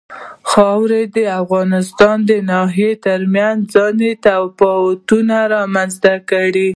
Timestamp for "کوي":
6.29-6.69